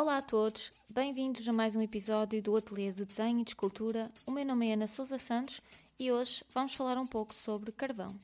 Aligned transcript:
Olá 0.00 0.18
a 0.18 0.22
todos, 0.22 0.70
bem-vindos 0.88 1.48
a 1.48 1.52
mais 1.52 1.74
um 1.74 1.82
episódio 1.82 2.40
do 2.40 2.56
Ateliê 2.56 2.92
de 2.92 3.04
Desenho 3.04 3.40
e 3.40 3.42
de 3.42 3.50
Escultura. 3.50 4.12
O 4.24 4.30
meu 4.30 4.46
nome 4.46 4.68
é 4.68 4.74
Ana 4.74 4.86
Sousa 4.86 5.18
Santos 5.18 5.60
e 5.98 6.12
hoje 6.12 6.44
vamos 6.54 6.72
falar 6.76 6.96
um 6.96 7.04
pouco 7.04 7.34
sobre 7.34 7.72
carvão. 7.72 8.16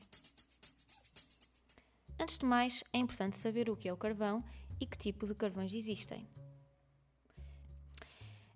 Antes 2.17 2.37
de 2.37 2.45
mais, 2.45 2.81
é 2.93 2.97
importante 2.97 3.37
saber 3.37 3.69
o 3.69 3.75
que 3.75 3.89
é 3.89 3.93
o 3.93 3.97
carvão 3.97 4.41
e 4.79 4.85
que 4.85 4.97
tipo 4.97 5.27
de 5.27 5.35
carvões 5.35 5.73
existem. 5.73 6.25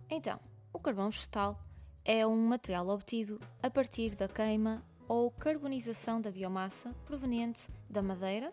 Então, 0.08 0.40
o 0.72 0.78
carvão 0.78 1.10
vegetal 1.10 1.62
é 2.02 2.26
um 2.26 2.48
material 2.48 2.88
obtido 2.88 3.38
a 3.62 3.68
partir 3.68 4.14
da 4.14 4.28
queima 4.28 4.82
ou 5.06 5.30
carbonização 5.30 6.22
da 6.22 6.30
biomassa 6.30 6.94
proveniente 7.04 7.68
da 7.86 8.00
madeira 8.00 8.50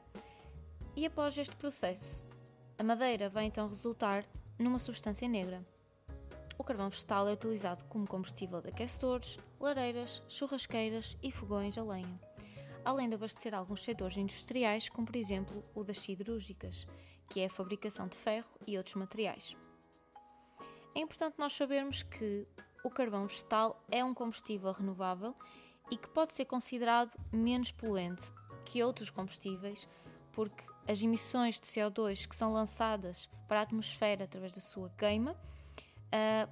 e 0.93 1.05
após 1.05 1.37
este 1.37 1.55
processo, 1.55 2.27
a 2.77 2.83
madeira 2.83 3.29
vai 3.29 3.45
então 3.45 3.69
resultar 3.69 4.25
numa 4.57 4.79
substância 4.79 5.27
negra. 5.27 5.65
O 6.57 6.63
carvão 6.63 6.89
vegetal 6.89 7.27
é 7.27 7.33
utilizado 7.33 7.83
como 7.85 8.07
combustível 8.07 8.61
de 8.61 8.69
aquecedores, 8.69 9.37
lareiras, 9.59 10.23
churrasqueiras 10.27 11.15
e 11.21 11.31
fogões 11.31 11.77
a 11.77 11.83
lenha, 11.83 12.19
além 12.83 13.07
de 13.07 13.15
abastecer 13.15 13.53
alguns 13.53 13.83
setores 13.83 14.17
industriais, 14.17 14.89
como 14.89 15.05
por 15.05 15.15
exemplo 15.15 15.63
o 15.75 15.83
das 15.83 15.99
siderúrgicas, 15.99 16.87
que 17.29 17.41
é 17.41 17.45
a 17.45 17.49
fabricação 17.49 18.07
de 18.07 18.17
ferro 18.17 18.49
e 18.65 18.77
outros 18.77 18.95
materiais. 18.95 19.55
É 20.95 20.99
importante 20.99 21.35
nós 21.37 21.53
sabermos 21.53 22.01
que 22.01 22.47
o 22.83 22.89
carvão 22.89 23.27
vegetal 23.27 23.83
é 23.91 24.03
um 24.03 24.13
combustível 24.13 24.71
renovável 24.71 25.35
e 25.91 25.97
que 25.97 26.07
pode 26.09 26.33
ser 26.33 26.45
considerado 26.45 27.11
menos 27.31 27.71
poluente 27.71 28.23
que 28.65 28.83
outros 28.83 29.09
combustíveis, 29.09 29.87
porque 30.31 30.63
as 30.87 31.01
emissões 31.01 31.59
de 31.59 31.67
CO2 31.67 32.27
que 32.27 32.35
são 32.35 32.53
lançadas 32.53 33.29
para 33.47 33.59
a 33.59 33.63
atmosfera 33.63 34.23
através 34.23 34.53
da 34.53 34.61
sua 34.61 34.89
queima 34.97 35.31
uh, 35.33 36.51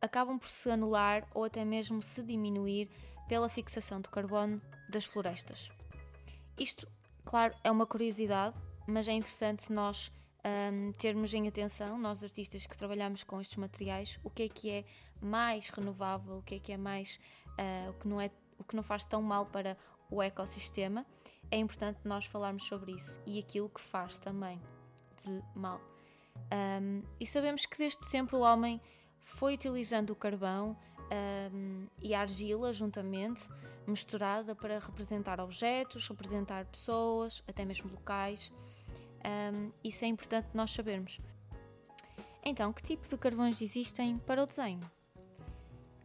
acabam 0.00 0.38
por 0.38 0.48
se 0.48 0.70
anular 0.70 1.26
ou 1.34 1.44
até 1.44 1.64
mesmo 1.64 2.02
se 2.02 2.22
diminuir 2.22 2.90
pela 3.28 3.48
fixação 3.48 4.00
de 4.00 4.08
carbono 4.08 4.60
das 4.88 5.04
florestas. 5.04 5.70
Isto, 6.58 6.88
claro, 7.24 7.54
é 7.62 7.70
uma 7.70 7.86
curiosidade, 7.86 8.56
mas 8.86 9.06
é 9.06 9.12
interessante 9.12 9.72
nós 9.72 10.10
um, 10.72 10.92
termos 10.92 11.32
em 11.34 11.46
atenção, 11.46 11.98
nós 11.98 12.22
artistas 12.22 12.66
que 12.66 12.76
trabalhamos 12.76 13.22
com 13.22 13.40
estes 13.40 13.56
materiais, 13.56 14.18
o 14.24 14.30
que 14.30 14.44
é 14.44 14.48
que 14.48 14.70
é 14.70 14.84
mais 15.20 15.68
renovável, 15.68 16.38
o 16.38 16.42
que 16.42 16.56
é 16.56 16.58
que 16.58 16.72
é 16.72 16.76
mais, 16.76 17.18
uh, 17.50 17.90
o 17.90 17.94
que 17.94 18.08
não 18.08 18.20
é, 18.20 18.30
o 18.58 18.64
que 18.64 18.74
não 18.74 18.82
faz 18.82 19.04
tão 19.04 19.20
mal 19.22 19.46
para 19.46 19.76
o 20.10 20.22
ecossistema. 20.22 21.04
É 21.50 21.56
importante 21.56 22.00
nós 22.04 22.26
falarmos 22.26 22.64
sobre 22.64 22.92
isso 22.92 23.20
e 23.26 23.38
aquilo 23.38 23.68
que 23.68 23.80
faz 23.80 24.18
também 24.18 24.60
de 25.24 25.42
mal. 25.54 25.80
Um, 26.80 27.02
e 27.18 27.26
sabemos 27.26 27.66
que 27.66 27.78
desde 27.78 28.04
sempre 28.06 28.36
o 28.36 28.40
homem 28.40 28.80
foi 29.18 29.54
utilizando 29.54 30.10
o 30.10 30.16
carvão 30.16 30.76
um, 31.52 31.86
e 32.02 32.14
a 32.14 32.20
argila 32.20 32.72
juntamente, 32.72 33.48
misturada 33.86 34.54
para 34.54 34.78
representar 34.78 35.40
objetos, 35.40 36.06
representar 36.06 36.66
pessoas, 36.66 37.42
até 37.48 37.64
mesmo 37.64 37.90
locais. 37.90 38.52
Um, 39.24 39.70
isso 39.82 40.04
é 40.04 40.08
importante 40.08 40.48
nós 40.54 40.70
sabermos. 40.70 41.20
Então, 42.44 42.72
que 42.72 42.82
tipo 42.82 43.08
de 43.08 43.16
carvões 43.16 43.60
existem 43.60 44.18
para 44.18 44.42
o 44.42 44.46
desenho? 44.46 44.80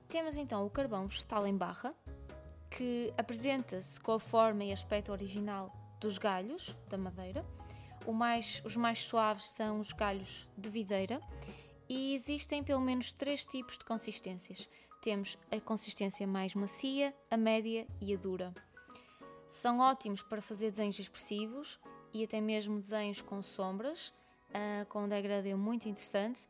Temos 0.10 0.36
então 0.36 0.66
o 0.66 0.70
carvão 0.70 1.08
vegetal 1.08 1.48
em 1.48 1.56
barra, 1.56 1.94
que 2.78 3.14
apresenta-se 3.18 4.00
com 4.00 4.14
a 4.14 4.20
forma 4.20 4.64
e 4.64 4.72
aspecto 4.72 5.12
original 5.12 5.72
dos 6.00 6.18
galhos 6.18 6.76
da 6.90 6.98
madeira. 6.98 7.46
Mais, 8.08 8.62
os 8.66 8.76
mais 8.76 9.00
suaves 9.00 9.46
são 9.46 9.80
os 9.80 9.94
galhos 9.94 10.48
de 10.58 10.70
videira 10.70 11.22
e 11.88 12.14
existem 12.14 12.64
pelo 12.64 12.82
menos 12.82 13.14
três 13.14 13.46
tipos 13.46 13.78
de 13.78 13.86
consistências. 13.86 14.68
Temos 15.02 15.38
a 15.52 15.60
consistência 15.62 16.28
mais 16.28 16.54
macia, 16.54 17.14
a 17.32 17.38
média 17.38 17.88
e 18.02 18.14
a 18.14 18.18
dura. 18.18 18.54
São 19.50 19.80
ótimos 19.80 20.22
para 20.22 20.42
fazer 20.42 20.72
desenhos 20.72 21.00
expressivos 21.00 21.80
e 22.14 22.24
até 22.24 22.42
mesmo 22.42 22.80
desenhos 22.80 23.22
com 23.22 23.42
sombras, 23.42 24.10
uh, 24.50 24.86
com 24.90 25.04
um 25.04 25.10
degradê 25.10 25.56
muito 25.56 25.88
interessante 25.88 26.48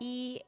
e 0.00 0.44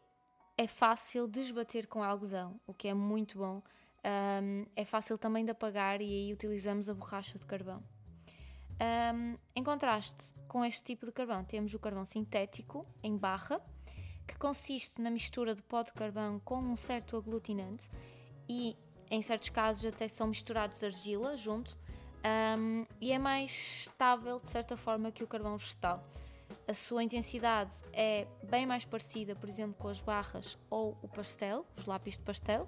é 0.57 0.67
fácil 0.67 1.27
desbater 1.27 1.87
com 1.87 2.03
algodão, 2.03 2.61
o 2.67 2.75
que 2.75 2.89
é 2.89 2.95
muito 2.95 3.39
bom. 3.39 3.63
Um, 4.05 4.67
é 4.77 4.85
fácil 4.85 5.19
também 5.19 5.45
de 5.45 5.51
apagar 5.51 6.01
e 6.01 6.05
aí 6.05 6.33
utilizamos 6.33 6.89
a 6.89 6.95
borracha 6.95 7.39
de 7.39 7.45
carvão. 7.45 7.83
Um, 8.81 9.37
em 9.57 9.65
contraste 9.65 10.33
com 10.47 10.65
este 10.65 10.85
tipo 10.85 11.05
de 11.07 11.13
carvão, 11.13 11.45
temos 11.45 11.75
o 11.75 11.79
carvão 11.79 12.05
sintético 12.05 12.87
em 13.03 13.17
barra, 13.17 13.61
que 14.27 14.37
consiste 14.37 15.01
na 15.01 15.11
mistura 15.11 15.55
de 15.55 15.63
pó 15.63 15.83
de 15.83 15.93
carvão 15.93 16.39
com 16.41 16.59
um 16.59 16.77
certo 16.77 17.17
aglutinante 17.17 17.89
e, 18.49 18.77
em 19.11 19.21
certos 19.21 19.49
casos, 19.49 19.85
até 19.85 20.07
são 20.09 20.29
misturados 20.29 20.83
argila 20.85 21.37
junto 21.37 21.77
um, 22.59 22.87
e 23.01 23.13
é 23.13 23.19
mais 23.19 23.87
estável 23.89 24.41
de 24.41 24.49
certa 24.49 24.77
forma 24.77 25.11
que 25.11 25.23
o 25.23 25.27
carvão 25.27 25.57
vegetal. 25.57 26.05
A 26.67 26.75
sua 26.75 27.03
intensidade 27.03 27.71
é 27.93 28.27
bem 28.45 28.67
mais 28.67 28.85
parecida, 28.85 29.35
por 29.35 29.49
exemplo, 29.49 29.75
com 29.79 29.89
as 29.89 30.01
barras 30.01 30.59
ou 30.69 30.97
o 31.03 31.09
pastel, 31.09 31.65
os 31.77 31.87
lápis 31.87 32.15
de 32.15 32.25
pastel. 32.25 32.67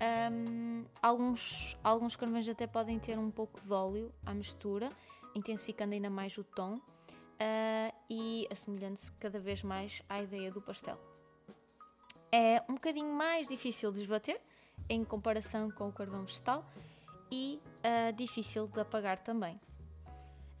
Um, 0.00 0.84
alguns, 1.02 1.76
alguns 1.84 2.16
carvões 2.16 2.48
até 2.48 2.66
podem 2.66 2.98
ter 2.98 3.18
um 3.18 3.30
pouco 3.30 3.60
de 3.60 3.72
óleo 3.72 4.12
à 4.24 4.32
mistura, 4.32 4.90
intensificando 5.34 5.92
ainda 5.92 6.08
mais 6.08 6.36
o 6.38 6.44
tom 6.44 6.76
uh, 6.76 7.94
e 8.08 8.48
assemelhando-se 8.50 9.12
cada 9.12 9.38
vez 9.38 9.62
mais 9.62 10.02
à 10.08 10.22
ideia 10.22 10.50
do 10.50 10.62
pastel. 10.62 10.98
É 12.32 12.62
um 12.68 12.74
bocadinho 12.74 13.12
mais 13.12 13.46
difícil 13.46 13.92
de 13.92 14.00
esbater 14.00 14.40
em 14.88 15.04
comparação 15.04 15.70
com 15.70 15.88
o 15.88 15.92
carvão 15.92 16.24
vegetal 16.24 16.64
e 17.30 17.60
uh, 17.84 18.12
difícil 18.14 18.66
de 18.68 18.80
apagar 18.80 19.18
também. 19.18 19.60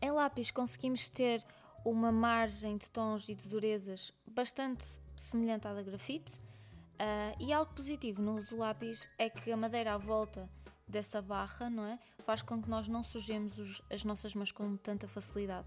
Em 0.02 0.10
lápis 0.10 0.50
conseguimos 0.50 1.08
ter 1.08 1.44
uma 1.84 2.12
margem 2.12 2.76
de 2.76 2.88
tons 2.90 3.28
e 3.28 3.34
de 3.34 3.48
durezas 3.48 4.12
bastante 4.26 4.84
semelhante 5.16 5.66
à 5.66 5.74
da 5.74 5.82
grafite. 5.82 6.32
Uh, 7.00 7.34
e 7.40 7.50
algo 7.50 7.72
positivo 7.72 8.20
no 8.20 8.36
uso 8.36 8.50
do 8.50 8.58
lápis 8.58 9.08
é 9.16 9.30
que 9.30 9.50
a 9.50 9.56
madeira 9.56 9.94
à 9.94 9.96
volta 9.96 10.46
dessa 10.86 11.22
barra 11.22 11.70
não 11.70 11.86
é, 11.86 11.98
faz 12.26 12.42
com 12.42 12.60
que 12.60 12.68
nós 12.68 12.88
não 12.88 13.02
sujemos 13.02 13.58
os, 13.58 13.80
as 13.88 14.04
nossas 14.04 14.34
mãos 14.34 14.52
com 14.52 14.76
tanta 14.76 15.08
facilidade. 15.08 15.66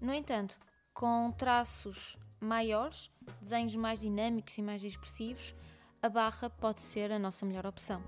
No 0.00 0.14
entanto, 0.14 0.56
com 0.94 1.32
traços 1.32 2.16
maiores, 2.40 3.10
desenhos 3.40 3.74
mais 3.74 3.98
dinâmicos 3.98 4.56
e 4.56 4.62
mais 4.62 4.84
expressivos, 4.84 5.56
a 6.00 6.08
barra 6.08 6.48
pode 6.48 6.82
ser 6.82 7.10
a 7.10 7.18
nossa 7.18 7.44
melhor 7.44 7.66
opção. 7.66 8.00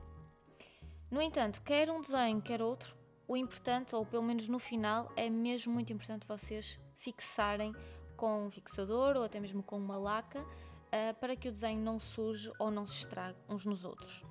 No 1.11 1.21
entanto, 1.21 1.61
quer 1.63 1.91
um 1.91 2.01
desenho, 2.01 2.41
quer 2.41 2.63
outro, 2.63 2.95
o 3.27 3.37
importante, 3.37 3.97
ou 3.97 4.07
pelo 4.07 4.23
menos 4.23 4.47
no 4.47 4.61
final, 4.61 5.11
é 5.17 5.29
mesmo 5.29 5.73
muito 5.73 5.93
importante 5.93 6.29
vocês 6.29 6.79
fixarem 6.97 7.75
com 8.17 8.47
um 8.47 8.51
fixador 8.53 9.17
ou 9.17 9.25
até 9.25 9.41
mesmo 9.41 9.65
com 9.65 9.77
uma 9.77 9.97
laca 9.97 10.45
uh, 10.93 11.15
para 11.21 11.37
que 11.37 11.49
o 11.49 11.53
desenho 11.53 11.81
não 11.81 11.99
suje 11.99 12.51
ou 12.59 12.71
não 12.71 12.87
se 12.87 12.95
estrague 12.95 13.39
uns 13.49 13.65
nos 13.65 13.85
outros. 13.85 14.23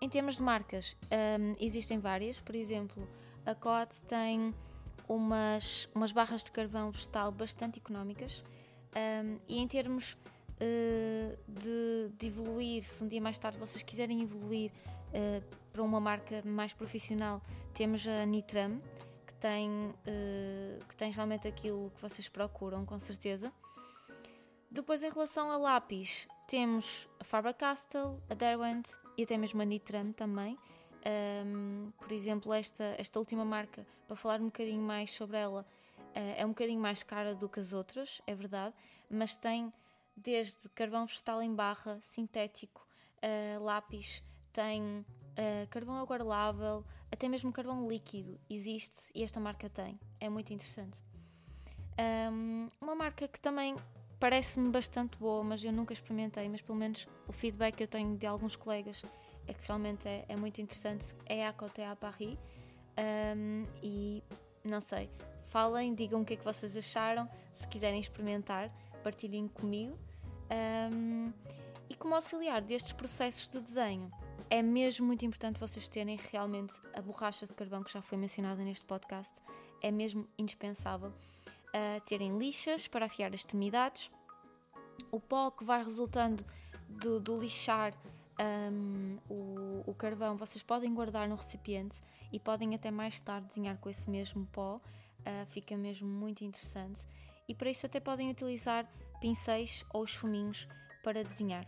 Em 0.00 0.08
termos 0.08 0.36
de 0.36 0.42
marcas, 0.42 0.96
um, 1.04 1.54
existem 1.60 1.98
várias, 1.98 2.40
por 2.40 2.54
exemplo, 2.56 3.08
a 3.46 3.54
COT 3.54 4.04
tem 4.04 4.52
umas, 5.08 5.88
umas 5.94 6.10
barras 6.10 6.42
de 6.42 6.50
carvão 6.50 6.90
vegetal 6.90 7.30
bastante 7.30 7.78
económicas 7.78 8.44
um, 8.96 9.38
e 9.48 9.58
em 9.58 9.68
termos 9.68 10.12
uh, 10.12 11.38
de, 11.48 12.10
de, 12.18 12.26
evoluir, 12.26 12.84
se 12.84 13.02
um 13.02 13.08
dia 13.08 13.20
mais 13.20 13.38
tarde 13.38 13.58
vocês 13.58 13.82
quiserem 13.82 14.22
evoluir 14.22 14.70
uh, 15.08 15.56
para 15.72 15.82
uma 15.82 16.00
marca 16.00 16.42
mais 16.44 16.72
profissional, 16.72 17.40
temos 17.72 18.06
a 18.06 18.26
Nitram, 18.26 18.80
que 19.26 19.34
tem, 19.34 19.70
uh, 19.70 20.84
que 20.88 20.96
tem 20.96 21.10
realmente 21.10 21.48
aquilo 21.48 21.90
que 21.94 22.02
vocês 22.02 22.28
procuram, 22.28 22.84
com 22.84 22.98
certeza. 22.98 23.52
Depois, 24.72 25.02
em 25.02 25.10
relação 25.10 25.50
a 25.50 25.58
lápis, 25.58 26.26
temos 26.48 27.06
a 27.20 27.24
Faber-Castell, 27.24 28.18
a 28.30 28.34
Derwent 28.34 28.88
e 29.18 29.22
até 29.22 29.36
mesmo 29.36 29.60
a 29.60 29.66
Nitram 29.66 30.14
também. 30.14 30.58
Um, 31.44 31.92
por 31.98 32.10
exemplo, 32.10 32.54
esta, 32.54 32.94
esta 32.96 33.18
última 33.18 33.44
marca, 33.44 33.86
para 34.06 34.16
falar 34.16 34.40
um 34.40 34.46
bocadinho 34.46 34.80
mais 34.80 35.10
sobre 35.10 35.36
ela, 35.36 35.66
uh, 35.98 36.34
é 36.38 36.46
um 36.46 36.50
bocadinho 36.50 36.80
mais 36.80 37.02
cara 37.02 37.34
do 37.34 37.50
que 37.50 37.60
as 37.60 37.74
outras, 37.74 38.22
é 38.26 38.34
verdade, 38.34 38.74
mas 39.10 39.36
tem 39.36 39.70
desde 40.16 40.70
carvão 40.70 41.04
vegetal 41.04 41.42
em 41.42 41.54
barra, 41.54 42.00
sintético, 42.02 42.86
uh, 43.18 43.62
lápis, 43.62 44.22
tem 44.54 45.04
Uh, 45.32 45.66
carvão 45.70 45.96
aguardável, 45.96 46.84
até 47.10 47.26
mesmo 47.26 47.50
carvão 47.50 47.88
líquido 47.88 48.38
existe 48.50 48.98
e 49.14 49.22
esta 49.22 49.40
marca 49.40 49.70
tem. 49.70 49.98
É 50.20 50.28
muito 50.28 50.52
interessante. 50.52 51.02
Um, 52.30 52.68
uma 52.78 52.94
marca 52.94 53.26
que 53.26 53.40
também 53.40 53.74
parece-me 54.22 54.70
bastante 54.70 55.18
boa, 55.18 55.42
mas 55.42 55.64
eu 55.64 55.72
nunca 55.72 55.92
experimentei, 55.92 56.48
mas 56.48 56.62
pelo 56.62 56.78
menos 56.78 57.08
o 57.26 57.32
feedback 57.32 57.74
que 57.74 57.82
eu 57.82 57.88
tenho 57.88 58.16
de 58.16 58.24
alguns 58.24 58.54
colegas 58.54 59.02
é 59.48 59.52
que 59.52 59.66
realmente 59.66 60.06
é, 60.06 60.24
é 60.28 60.36
muito 60.36 60.60
interessante. 60.60 61.06
É 61.26 61.44
a 61.44 61.52
Coté 61.52 61.84
à 61.84 61.96
Paris. 61.96 62.38
Um, 63.36 63.66
e 63.82 64.22
não 64.62 64.80
sei, 64.80 65.10
falem, 65.46 65.92
digam 65.92 66.20
o 66.20 66.24
que 66.24 66.34
é 66.34 66.36
que 66.36 66.44
vocês 66.44 66.76
acharam, 66.76 67.28
se 67.52 67.66
quiserem 67.66 67.98
experimentar 67.98 68.70
partilhem 69.02 69.48
comigo. 69.48 69.98
Um, 70.92 71.32
e 71.90 71.94
como 71.96 72.14
auxiliar 72.14 72.62
destes 72.62 72.92
processos 72.92 73.48
de 73.48 73.58
desenho, 73.58 74.08
é 74.48 74.62
mesmo 74.62 75.04
muito 75.04 75.26
importante 75.26 75.58
vocês 75.58 75.88
terem 75.88 76.16
realmente 76.30 76.74
a 76.94 77.02
borracha 77.02 77.44
de 77.44 77.54
carvão 77.54 77.82
que 77.82 77.92
já 77.92 78.00
foi 78.00 78.16
mencionada 78.16 78.62
neste 78.62 78.86
podcast, 78.86 79.34
é 79.82 79.90
mesmo 79.90 80.28
indispensável. 80.38 81.12
Uh, 81.74 82.00
terem 82.04 82.38
lixas 82.38 82.86
para 82.86 83.06
afiar 83.06 83.32
as 83.32 83.40
extremidades, 83.40 84.10
o 85.10 85.18
pó 85.18 85.50
que 85.50 85.64
vai 85.64 85.82
resultando 85.82 86.44
do, 86.88 87.18
do 87.18 87.40
lixar 87.40 87.94
um, 88.40 89.18
o, 89.28 89.90
o, 89.90 89.94
carvão, 89.94 90.36
vocês 90.36 90.62
podem 90.62 90.92
guardar 90.92 91.28
no 91.28 91.36
recipiente 91.36 91.96
e 92.32 92.38
podem 92.38 92.74
até 92.74 92.90
mais 92.90 93.20
tarde 93.20 93.48
desenhar 93.48 93.76
com 93.78 93.88
esse 93.88 94.08
mesmo 94.08 94.46
pó, 94.46 94.76
uh, 94.76 95.46
fica 95.50 95.76
mesmo 95.76 96.08
muito 96.08 96.44
interessante. 96.44 97.00
E 97.48 97.54
para 97.54 97.70
isso 97.70 97.86
até 97.86 98.00
podem 98.00 98.30
utilizar 98.30 98.86
pincéis 99.20 99.84
ou 99.92 100.04
esfuminhos 100.04 100.66
para 101.02 101.22
desenhar. 101.22 101.66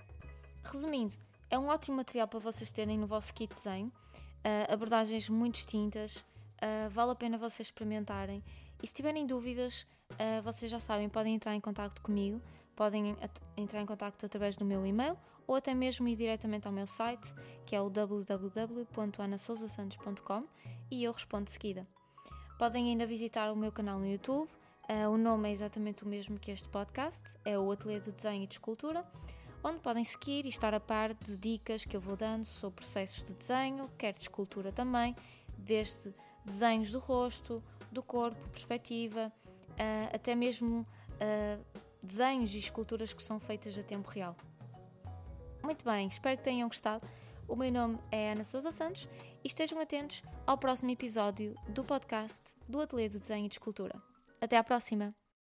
Resumindo, 0.62 1.14
é 1.50 1.58
um 1.58 1.66
ótimo 1.66 1.96
material 1.96 2.26
para 2.26 2.38
vocês 2.38 2.72
terem 2.72 2.98
no 2.98 3.06
vosso 3.06 3.32
kit 3.34 3.54
desenho, 3.54 3.88
uh, 3.88 4.72
abordagens 4.72 5.28
muito 5.28 5.56
distintas, 5.56 6.16
uh, 6.16 6.88
vale 6.90 7.12
a 7.12 7.14
pena 7.14 7.36
vocês 7.36 7.68
experimentarem. 7.68 8.42
E 8.84 8.86
se 8.86 8.92
tiverem 8.92 9.26
dúvidas, 9.26 9.86
uh, 10.12 10.42
vocês 10.42 10.70
já 10.70 10.78
sabem, 10.78 11.08
podem 11.08 11.34
entrar 11.34 11.54
em 11.54 11.60
contato 11.60 12.02
comigo, 12.02 12.38
podem 12.76 13.16
entrar 13.56 13.80
em 13.80 13.86
contato 13.86 14.26
através 14.26 14.56
do 14.56 14.64
meu 14.66 14.84
e-mail 14.84 15.16
ou 15.46 15.54
até 15.54 15.72
mesmo 15.72 16.06
ir 16.06 16.16
diretamente 16.16 16.66
ao 16.66 16.72
meu 16.72 16.86
site, 16.86 17.26
que 17.64 17.74
é 17.74 17.80
o 17.80 17.88
www.anasousasantos.com 17.88 20.44
e 20.90 21.02
eu 21.02 21.12
respondo 21.12 21.46
de 21.46 21.52
seguida. 21.52 21.88
Podem 22.58 22.90
ainda 22.90 23.06
visitar 23.06 23.50
o 23.50 23.56
meu 23.56 23.72
canal 23.72 23.98
no 23.98 24.06
YouTube, 24.06 24.50
o 25.10 25.16
nome 25.16 25.48
é 25.48 25.52
exatamente 25.52 26.04
o 26.04 26.06
mesmo 26.06 26.38
que 26.38 26.50
este 26.50 26.68
podcast, 26.68 27.22
é 27.42 27.58
o 27.58 27.72
Ateliê 27.72 28.00
de 28.00 28.12
Desenho 28.12 28.44
e 28.44 28.46
de 28.46 28.56
Escultura 28.56 29.02
onde 29.66 29.78
podem 29.78 30.04
seguir 30.04 30.44
e 30.44 30.50
estar 30.50 30.74
a 30.74 30.80
par 30.80 31.14
de 31.14 31.38
dicas 31.38 31.86
que 31.86 31.96
eu 31.96 32.00
vou 32.02 32.18
dando 32.18 32.44
sobre 32.44 32.84
processos 32.84 33.24
de 33.24 33.32
desenho, 33.32 33.88
quer 33.96 34.12
de 34.12 34.20
escultura 34.20 34.70
também, 34.70 35.16
desde 35.56 36.12
desenhos 36.44 36.90
do 36.92 36.98
rosto, 36.98 37.62
do 37.90 38.02
corpo, 38.02 38.48
perspectiva, 38.50 39.32
uh, 39.70 40.14
até 40.14 40.34
mesmo 40.34 40.80
uh, 40.80 41.64
desenhos 42.02 42.54
e 42.54 42.58
esculturas 42.58 43.12
que 43.12 43.22
são 43.22 43.40
feitas 43.40 43.76
a 43.78 43.82
tempo 43.82 44.08
real. 44.10 44.36
Muito 45.62 45.84
bem, 45.84 46.08
espero 46.08 46.36
que 46.36 46.44
tenham 46.44 46.68
gostado. 46.68 47.08
O 47.48 47.56
meu 47.56 47.70
nome 47.70 47.98
é 48.10 48.32
Ana 48.32 48.44
Sousa 48.44 48.70
Santos 48.70 49.08
e 49.42 49.48
estejam 49.48 49.78
atentos 49.78 50.22
ao 50.46 50.58
próximo 50.58 50.90
episódio 50.90 51.54
do 51.68 51.84
podcast 51.84 52.42
do 52.68 52.80
Ateliê 52.80 53.08
de 53.08 53.18
Desenho 53.18 53.46
e 53.46 53.48
de 53.48 53.54
Escultura. 53.54 54.00
Até 54.40 54.56
à 54.56 54.64
próxima! 54.64 55.23